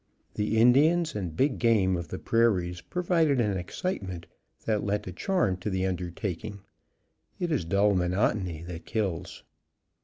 The 0.33 0.57
Indians 0.57 1.13
and 1.13 1.37
big 1.37 1.59
game 1.59 1.95
of 1.95 2.07
the 2.07 2.17
prairies 2.17 2.81
provided 2.81 3.39
excitement 3.39 4.25
that 4.65 4.83
lent 4.83 5.05
a 5.05 5.11
charm 5.11 5.57
to 5.57 5.69
the 5.69 5.85
undertaking; 5.85 6.61
it 7.37 7.51
is 7.51 7.65
dull 7.65 7.93
monotony 7.93 8.63
that 8.63 8.87
kills. 8.87 9.43